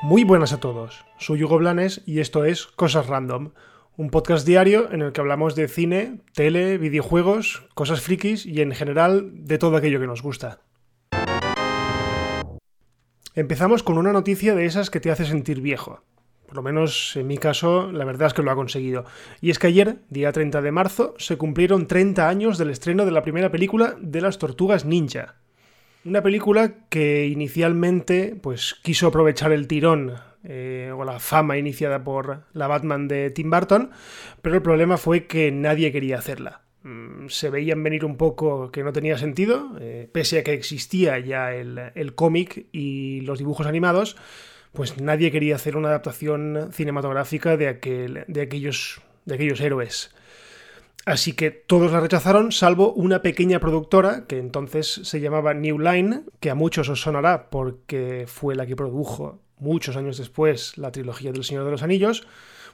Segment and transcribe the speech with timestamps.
[0.00, 3.50] Muy buenas a todos, soy Hugo Blanes y esto es Cosas Random,
[3.96, 8.72] un podcast diario en el que hablamos de cine, tele, videojuegos, cosas frikis y en
[8.72, 10.60] general de todo aquello que nos gusta.
[13.34, 16.02] Empezamos con una noticia de esas que te hace sentir viejo.
[16.48, 19.04] Por lo menos en mi caso, la verdad es que lo ha conseguido.
[19.42, 23.10] Y es que ayer, día 30 de marzo, se cumplieron 30 años del estreno de
[23.10, 25.34] la primera película de las Tortugas Ninja.
[26.06, 32.44] Una película que inicialmente pues, quiso aprovechar el tirón eh, o la fama iniciada por
[32.54, 33.90] la Batman de Tim Burton,
[34.40, 36.62] pero el problema fue que nadie quería hacerla.
[36.82, 41.18] Mm, se veían venir un poco que no tenía sentido, eh, pese a que existía
[41.18, 44.16] ya el, el cómic y los dibujos animados,
[44.72, 50.10] pues nadie quería hacer una adaptación cinematográfica de, aquel, de, aquellos, de aquellos héroes.
[51.08, 56.20] Así que todos la rechazaron, salvo una pequeña productora que entonces se llamaba New Line,
[56.38, 61.32] que a muchos os sonará porque fue la que produjo muchos años después la trilogía
[61.32, 62.26] del Señor de los Anillos.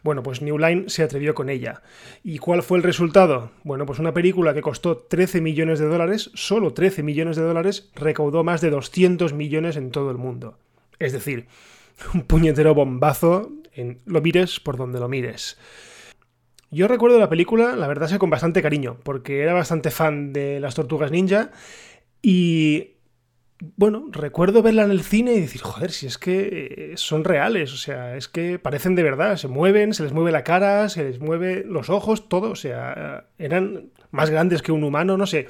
[0.02, 1.83] Bueno, pues New Line se atrevió con ella.
[2.22, 3.52] ¿Y cuál fue el resultado?
[3.62, 7.88] Bueno, pues una película que costó 13 millones de dólares, solo 13 millones de dólares,
[7.94, 10.58] recaudó más de 200 millones en todo el mundo.
[10.98, 11.46] Es decir,
[12.14, 15.58] un puñetero bombazo en lo mires por donde lo mires.
[16.70, 20.58] Yo recuerdo la película, la verdad, es con bastante cariño, porque era bastante fan de
[20.58, 21.52] las tortugas ninja
[22.20, 22.94] y
[23.76, 27.72] bueno, recuerdo verla en el cine y decir, joder, si es que eh, son reales,
[27.72, 31.04] o sea, es que parecen de verdad, se mueven, se les mueve la cara, se
[31.04, 35.46] les mueve los ojos, todo, o sea, eran más grandes que un humano, no sé.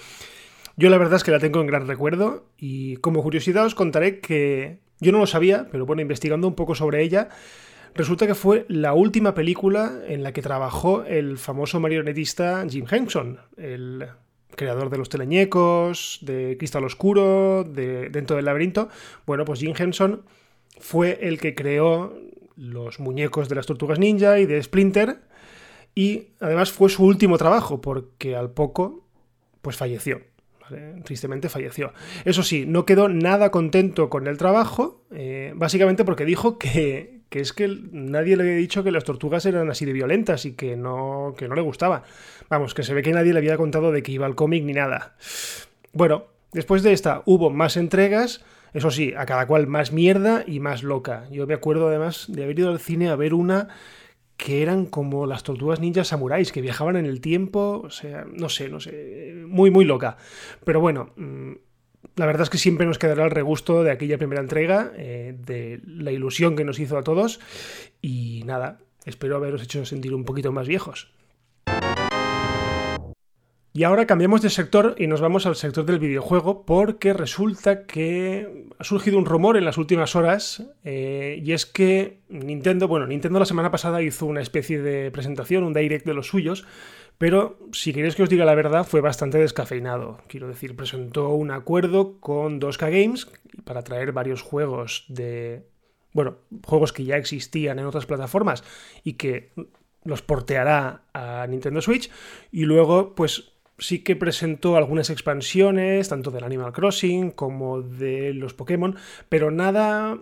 [0.77, 4.21] Yo la verdad es que la tengo en gran recuerdo y como curiosidad os contaré
[4.21, 7.29] que yo no lo sabía, pero bueno, investigando un poco sobre ella,
[7.95, 13.39] Resulta que fue la última película en la que trabajó el famoso marionetista Jim Henson,
[13.57, 14.09] el
[14.57, 18.89] creador de los teleñecos, de Cristal Oscuro, de Dentro del Laberinto.
[19.27, 20.23] Bueno, pues Jim Henson
[20.81, 22.19] fue el que creó
[22.57, 25.19] los muñecos de las tortugas ninja y de Splinter
[25.95, 29.05] y además fue su último trabajo porque al poco
[29.63, 30.21] pues falleció.
[31.05, 31.93] Tristemente falleció.
[32.25, 37.41] Eso sí, no quedó nada contento con el trabajo, eh, básicamente porque dijo que, que
[37.41, 40.77] es que nadie le había dicho que las tortugas eran así de violentas y que
[40.77, 42.05] no, que no le gustaba.
[42.49, 44.73] Vamos, que se ve que nadie le había contado de que iba al cómic ni
[44.73, 45.17] nada.
[45.93, 50.61] Bueno, después de esta hubo más entregas, eso sí, a cada cual más mierda y
[50.61, 51.27] más loca.
[51.31, 53.69] Yo me acuerdo además de haber ido al cine a ver una
[54.45, 58.51] que eran como las tortugas ninjas samuráis, que viajaban en el tiempo, o sea, no
[58.51, 60.19] sé, no sé, muy, muy loca.
[60.67, 61.53] Pero bueno, mm,
[62.17, 65.81] la verdad es que siempre nos quedará el regusto de aquella primera entrega, eh, de
[65.87, 67.41] la ilusión que nos hizo a todos.
[68.03, 71.11] Y nada, espero haberos hecho sentir un poquito más viejos.
[73.77, 78.69] Y ahora cambiamos de sector y nos vamos al sector del videojuego porque resulta que
[78.79, 83.41] ha surgido un rumor en las últimas horas eh, y es que Nintendo, bueno, Nintendo
[83.41, 86.65] la semana pasada hizo una especie de presentación, un direct de los suyos,
[87.19, 90.19] pero si queréis que os diga la verdad, fue bastante descafeinado.
[90.29, 93.27] Quiero decir, presentó un acuerdo con 2K Games
[93.65, 95.67] para traer varios juegos de.
[96.13, 98.63] Bueno, juegos que ya existían en otras plataformas
[99.03, 99.51] y que
[100.05, 102.09] los porteará a Nintendo Switch.
[102.53, 108.55] Y luego, pues sí que presentó algunas expansiones, tanto del Animal Crossing como de los
[108.55, 108.97] Pokémon,
[109.29, 110.19] pero nada,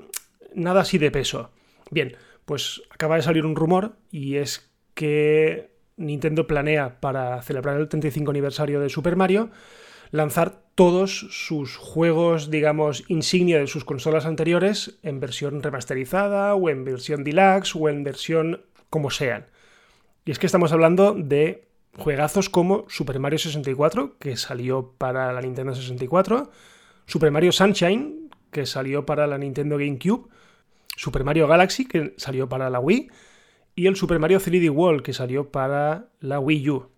[0.54, 1.50] nada así de peso.
[1.90, 7.88] Bien, pues acaba de salir un rumor y es que Nintendo planea para celebrar el
[7.88, 9.50] 35 aniversario de Super Mario
[10.10, 16.84] lanzar todos sus juegos, digamos, insignia de sus consolas anteriores en versión remasterizada o en
[16.84, 19.46] versión deluxe o en versión como sean.
[20.24, 21.66] Y es que estamos hablando de
[21.96, 26.50] juegazos como Super Mario 64, que salió para la Nintendo 64,
[27.06, 30.28] Super Mario Sunshine, que salió para la Nintendo GameCube,
[30.96, 33.10] Super Mario Galaxy, que salió para la Wii,
[33.74, 36.88] y el Super Mario 3D World que salió para la Wii U.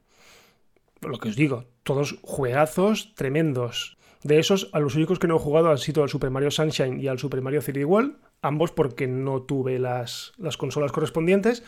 [1.02, 3.96] Lo que os digo, todos juegazos tremendos.
[4.22, 6.98] De esos, a los únicos que no he jugado han sido al Super Mario Sunshine
[6.98, 11.62] y al Super Mario 3D World, ambos porque no tuve las, las consolas correspondientes.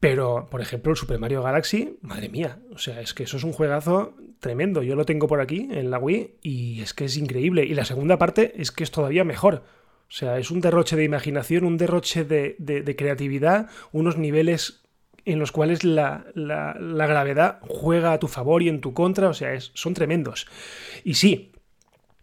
[0.00, 3.44] Pero, por ejemplo, el Super Mario Galaxy, madre mía, o sea, es que eso es
[3.44, 4.82] un juegazo tremendo.
[4.82, 7.64] Yo lo tengo por aquí en la Wii y es que es increíble.
[7.66, 9.62] Y la segunda parte es que es todavía mejor.
[10.08, 14.82] O sea, es un derroche de imaginación, un derroche de, creatividad, unos niveles
[15.26, 19.56] en los cuales la, gravedad juega a tu favor y en tu contra, o sea,
[19.60, 20.48] son tremendos.
[21.04, 21.52] Y sí,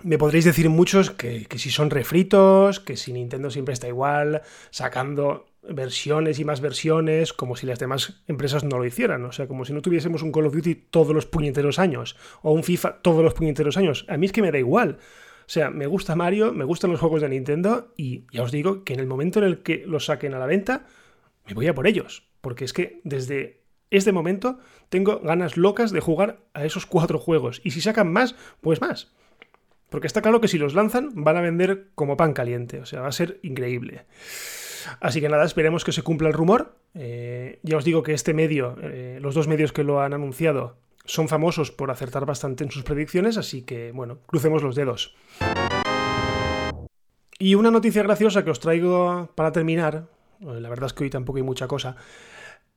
[0.04, 5.46] me podréis decir muchos que, si son refritos, que si Nintendo siempre está igual, sacando
[5.70, 9.26] versiones y más versiones, como si las demás empresas no lo hicieran.
[9.26, 12.52] O sea, como si no tuviésemos un Call of Duty todos los puñeteros años, o
[12.52, 14.06] un FIFA todos los puñeteros años.
[14.10, 14.98] A mí es que me da igual.
[15.48, 18.84] O sea, me gusta Mario, me gustan los juegos de Nintendo, y ya os digo
[18.84, 20.86] que en el momento en el que los saquen a la venta,
[21.48, 22.28] me voy a por ellos.
[22.42, 24.60] Porque es que desde este momento
[24.90, 27.62] tengo ganas locas de jugar a esos cuatro juegos.
[27.64, 29.12] Y si sacan más, pues más.
[29.90, 32.80] Porque está claro que si los lanzan van a vender como pan caliente.
[32.80, 34.06] O sea, va a ser increíble.
[35.00, 36.76] Así que nada, esperemos que se cumpla el rumor.
[36.94, 40.78] Eh, ya os digo que este medio, eh, los dos medios que lo han anunciado,
[41.06, 45.16] son famosos por acertar bastante en sus predicciones, así que bueno, crucemos los dedos.
[47.40, 50.08] Y una noticia graciosa que os traigo para terminar,
[50.40, 51.96] la verdad es que hoy tampoco hay mucha cosa,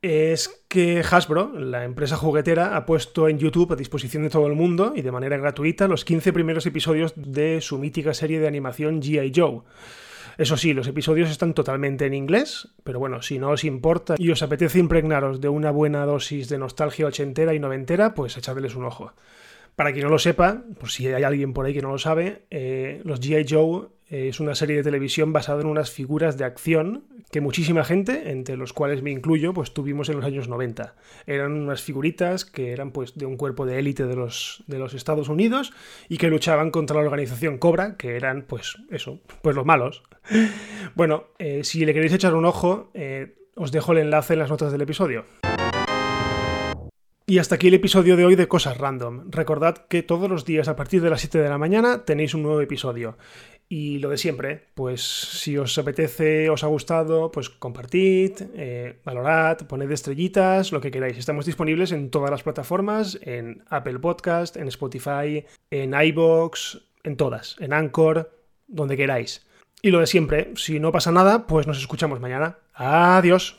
[0.01, 4.53] es que Hasbro, la empresa juguetera, ha puesto en YouTube a disposición de todo el
[4.53, 9.01] mundo y de manera gratuita los 15 primeros episodios de su mítica serie de animación
[9.01, 9.61] GI Joe.
[10.37, 14.31] Eso sí, los episodios están totalmente en inglés, pero bueno, si no os importa y
[14.31, 18.85] os apetece impregnaros de una buena dosis de nostalgia ochentera y noventera, pues echadles un
[18.85, 19.13] ojo.
[19.75, 22.43] Para quien no lo sepa, por si hay alguien por ahí que no lo sabe,
[22.51, 27.05] eh, los GI Joe es una serie de televisión basada en unas figuras de acción
[27.31, 30.95] que muchísima gente, entre los cuales me incluyo, pues tuvimos en los años 90.
[31.25, 34.93] Eran unas figuritas que eran pues de un cuerpo de élite de los, de los
[34.93, 35.71] Estados Unidos
[36.09, 40.03] y que luchaban contra la organización Cobra, que eran pues eso, pues los malos.
[40.93, 44.49] Bueno, eh, si le queréis echar un ojo, eh, os dejo el enlace en las
[44.49, 45.25] notas del episodio.
[47.31, 49.31] Y hasta aquí el episodio de hoy de Cosas Random.
[49.31, 52.43] Recordad que todos los días a partir de las 7 de la mañana tenéis un
[52.43, 53.17] nuevo episodio.
[53.69, 59.59] Y lo de siempre, pues si os apetece, os ha gustado, pues compartid, eh, valorad,
[59.59, 61.17] poned estrellitas, lo que queráis.
[61.17, 67.55] Estamos disponibles en todas las plataformas, en Apple Podcast, en Spotify, en iBox, en todas,
[67.61, 68.29] en Anchor,
[68.67, 69.47] donde queráis.
[69.81, 72.57] Y lo de siempre, si no pasa nada, pues nos escuchamos mañana.
[72.73, 73.57] Adiós.